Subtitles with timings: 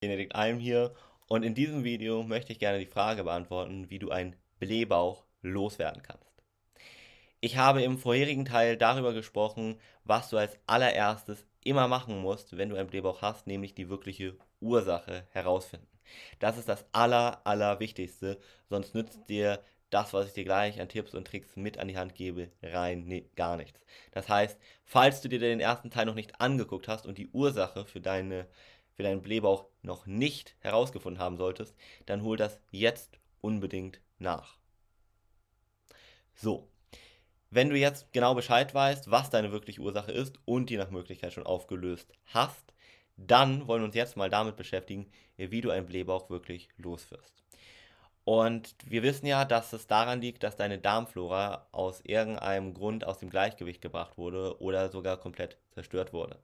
[0.00, 0.94] Benedikt Alm hier
[1.26, 6.02] und in diesem Video möchte ich gerne die Frage beantworten, wie du einen Blähbauch loswerden
[6.02, 6.26] kannst.
[7.40, 12.68] Ich habe im vorherigen Teil darüber gesprochen, was du als allererstes immer machen musst, wenn
[12.68, 15.88] du einen Blähbauch hast, nämlich die wirkliche Ursache herausfinden.
[16.38, 18.38] Das ist das aller, aller Wichtigste,
[18.68, 19.60] sonst nützt dir
[19.90, 23.04] das, was ich dir gleich an Tipps und Tricks mit an die Hand gebe, rein
[23.06, 23.80] nee, gar nichts.
[24.12, 27.84] Das heißt, falls du dir den ersten Teil noch nicht angeguckt hast und die Ursache
[27.84, 28.46] für deine
[28.96, 31.74] für deinen Blähbauch noch nicht herausgefunden haben solltest,
[32.06, 34.56] dann hol das jetzt unbedingt nach.
[36.34, 36.68] So,
[37.50, 41.32] wenn du jetzt genau Bescheid weißt, was deine wirkliche Ursache ist und die nach Möglichkeit
[41.32, 42.72] schon aufgelöst hast,
[43.16, 47.32] dann wollen wir uns jetzt mal damit beschäftigen, wie du einen Blähbauch wirklich loswirst.
[48.24, 53.18] Und wir wissen ja, dass es daran liegt, dass deine Darmflora aus irgendeinem Grund aus
[53.18, 56.40] dem Gleichgewicht gebracht wurde oder sogar komplett zerstört wurde.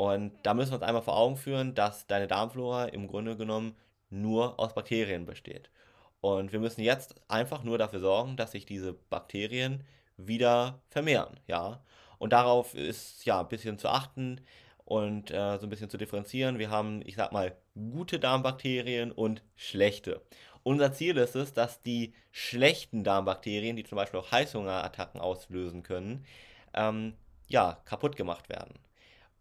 [0.00, 3.76] Und da müssen wir uns einmal vor Augen führen, dass deine Darmflora im Grunde genommen
[4.08, 5.68] nur aus Bakterien besteht.
[6.22, 9.84] Und wir müssen jetzt einfach nur dafür sorgen, dass sich diese Bakterien
[10.16, 11.84] wieder vermehren, ja.
[12.16, 14.40] Und darauf ist ja ein bisschen zu achten
[14.86, 16.58] und äh, so ein bisschen zu differenzieren.
[16.58, 20.22] Wir haben, ich sag mal, gute Darmbakterien und schlechte.
[20.62, 26.24] Unser Ziel ist es, dass die schlechten Darmbakterien, die zum Beispiel auch Heißhungerattacken auslösen können,
[26.72, 27.12] ähm,
[27.48, 28.78] ja, kaputt gemacht werden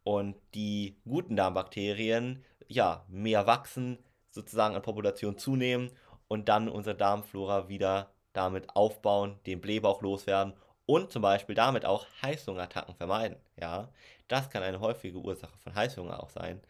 [0.04, 3.98] und die guten Darmbakterien ja mehr wachsen,
[4.32, 5.92] sozusagen an Population zunehmen
[6.28, 10.54] und dann unsere Darmflora wieder damit aufbauen, den Blähbauch loswerden
[10.86, 13.38] und zum Beispiel damit auch Heißhungerattacken vermeiden.
[13.60, 13.90] Ja,
[14.28, 16.62] das kann eine häufige Ursache von Heißhunger auch sein,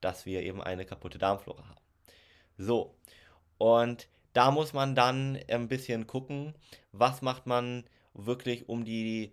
[0.00, 1.80] dass wir eben eine kaputte Darmflora haben.
[2.56, 2.94] So,
[3.58, 6.54] und da muss man dann ein bisschen gucken,
[6.92, 9.32] was macht man wirklich, um die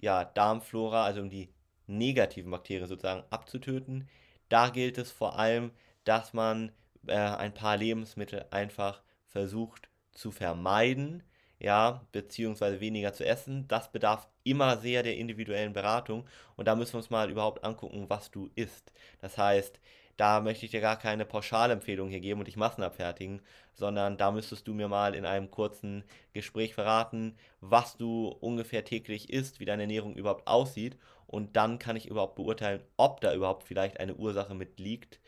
[0.00, 1.52] ja, Darmflora, also um die
[1.86, 4.08] negativen Bakterien sozusagen abzutöten.
[4.48, 5.72] Da gilt es vor allem,
[6.04, 6.72] dass man
[7.06, 11.22] äh, ein paar Lebensmittel einfach versucht zu vermeiden,
[11.58, 13.66] ja, beziehungsweise weniger zu essen.
[13.68, 16.26] Das bedarf immer sehr der individuellen Beratung
[16.56, 18.92] und da müssen wir uns mal überhaupt angucken, was du isst.
[19.20, 19.80] Das heißt,
[20.16, 23.40] da möchte ich dir gar keine Pauschalempfehlung hier geben und dich massenabfertigen,
[23.74, 29.30] sondern da müsstest du mir mal in einem kurzen Gespräch verraten, was du ungefähr täglich
[29.30, 33.64] isst, wie deine Ernährung überhaupt aussieht und dann kann ich überhaupt beurteilen, ob da überhaupt
[33.64, 35.18] vielleicht eine Ursache mit liegt,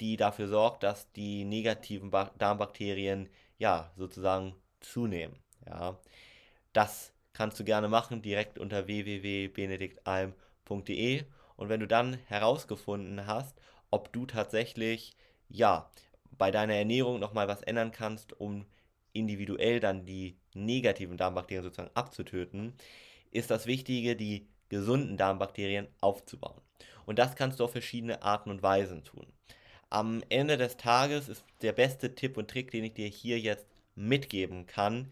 [0.00, 5.36] die dafür sorgt, dass die negativen Darmbakterien ja sozusagen zunehmen.
[5.66, 5.98] Ja,
[6.72, 11.24] das kannst du gerne machen direkt unter www.benediktalm.de
[11.56, 13.58] und wenn du dann herausgefunden hast,
[13.96, 15.16] ob du tatsächlich
[15.48, 15.90] ja
[16.36, 18.66] bei deiner Ernährung noch mal was ändern kannst, um
[19.14, 22.74] individuell dann die negativen Darmbakterien sozusagen abzutöten,
[23.30, 26.60] ist das Wichtige, die gesunden Darmbakterien aufzubauen.
[27.06, 29.26] Und das kannst du auf verschiedene Arten und Weisen tun.
[29.88, 33.66] Am Ende des Tages ist der beste Tipp und Trick, den ich dir hier jetzt
[33.94, 35.10] mitgeben kann.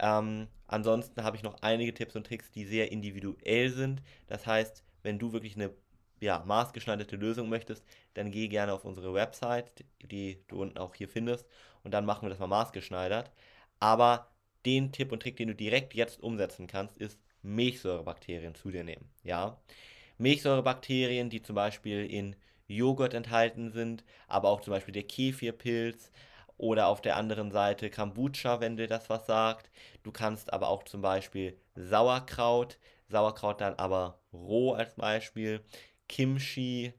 [0.00, 4.02] Ähm, ansonsten habe ich noch einige Tipps und Tricks, die sehr individuell sind.
[4.26, 5.70] Das heißt, wenn du wirklich eine
[6.24, 11.08] ja, maßgeschneiderte Lösung möchtest, dann geh gerne auf unsere Website, die du unten auch hier
[11.08, 11.46] findest,
[11.82, 13.30] und dann machen wir das mal maßgeschneidert.
[13.78, 14.30] Aber
[14.64, 19.10] den Tipp und Trick, den du direkt jetzt umsetzen kannst, ist Milchsäurebakterien zu dir nehmen.
[19.22, 19.58] Ja?
[20.18, 22.36] Milchsäurebakterien, die zum Beispiel in
[22.66, 26.10] Joghurt enthalten sind, aber auch zum Beispiel der Kefirpilz
[26.56, 29.70] oder auf der anderen Seite Kombucha, wenn dir das was sagt.
[30.02, 35.60] Du kannst aber auch zum Beispiel Sauerkraut, Sauerkraut dann aber roh als Beispiel,
[36.08, 36.92] Kimchi,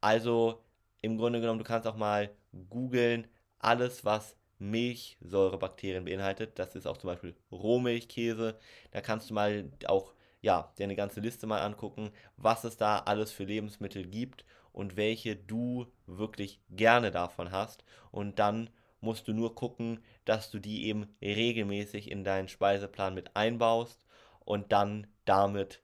[0.00, 0.62] also
[1.02, 2.30] im Grunde genommen, du kannst auch mal
[2.70, 3.26] googeln,
[3.58, 6.58] alles was Milchsäurebakterien beinhaltet.
[6.58, 8.58] Das ist auch zum Beispiel Rohmilchkäse.
[8.92, 12.98] Da kannst du mal auch ja, dir eine ganze Liste mal angucken, was es da
[12.98, 17.84] alles für Lebensmittel gibt und welche du wirklich gerne davon hast.
[18.10, 23.34] Und dann musst du nur gucken, dass du die eben regelmäßig in deinen Speiseplan mit
[23.36, 24.04] einbaust
[24.40, 25.80] und dann damit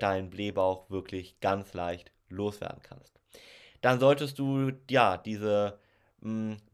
[0.00, 3.18] deinen Blähbauch wirklich ganz leicht loswerden kannst.
[3.80, 5.78] Dann solltest du ja diese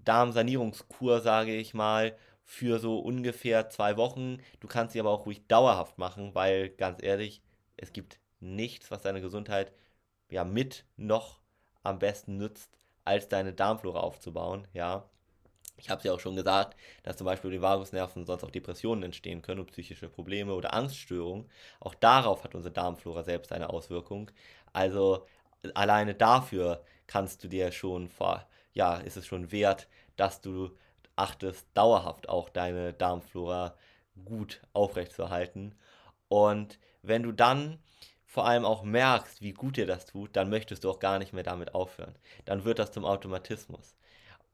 [0.04, 4.38] Darmsanierungskur, sage ich mal, für so ungefähr zwei Wochen.
[4.60, 7.42] Du kannst sie aber auch ruhig dauerhaft machen, weil ganz ehrlich,
[7.76, 9.72] es gibt nichts, was deine Gesundheit
[10.30, 11.40] ja mit noch
[11.82, 12.70] am besten nützt,
[13.04, 15.08] als deine Darmflora aufzubauen, ja.
[15.76, 19.02] Ich habe es ja auch schon gesagt, dass zum Beispiel die Vagusnerven sonst auch Depressionen
[19.02, 21.48] entstehen können und psychische Probleme oder Angststörungen.
[21.80, 24.30] Auch darauf hat unsere Darmflora selbst eine Auswirkung.
[24.74, 25.26] Also
[25.74, 30.70] alleine dafür kannst du dir schon vor, ja, ist es schon wert, dass du
[31.16, 33.74] achtest, dauerhaft auch deine Darmflora
[34.24, 35.74] gut aufrechtzuerhalten.
[36.28, 37.78] Und wenn du dann
[38.24, 41.32] vor allem auch merkst, wie gut dir das tut, dann möchtest du auch gar nicht
[41.32, 42.14] mehr damit aufhören.
[42.44, 43.96] Dann wird das zum Automatismus.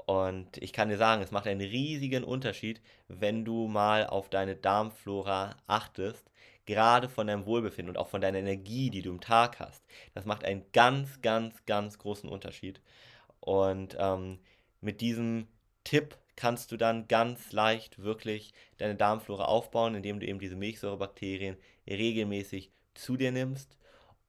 [0.06, 4.56] Und ich kann dir sagen, es macht einen riesigen Unterschied, wenn du mal auf deine
[4.56, 6.30] Darmflora achtest,
[6.66, 9.84] gerade von deinem Wohlbefinden und auch von deiner Energie, die du im Tag hast.
[10.14, 12.80] Das macht einen ganz, ganz, ganz großen Unterschied.
[13.40, 14.40] Und ähm,
[14.80, 15.46] mit diesem
[15.84, 21.56] Tipp kannst du dann ganz leicht wirklich deine Darmflora aufbauen, indem du eben diese Milchsäurebakterien
[21.88, 23.76] regelmäßig zu dir nimmst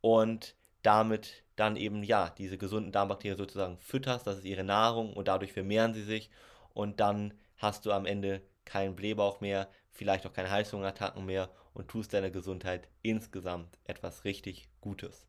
[0.01, 5.27] und damit dann eben ja diese gesunden Darmbakterien sozusagen fütterst, das ist ihre Nahrung und
[5.27, 6.29] dadurch vermehren sie sich
[6.73, 11.87] und dann hast du am Ende keinen Blähbauch mehr, vielleicht auch keine Heißhungerattacken mehr und
[11.89, 15.27] tust deiner Gesundheit insgesamt etwas richtig Gutes.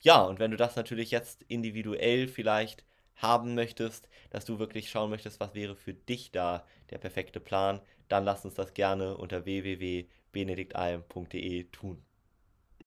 [0.00, 2.84] Ja, und wenn du das natürlich jetzt individuell vielleicht
[3.16, 7.80] haben möchtest, dass du wirklich schauen möchtest, was wäre für dich da der perfekte Plan,
[8.08, 12.05] dann lass uns das gerne unter www.benediktalm.de tun.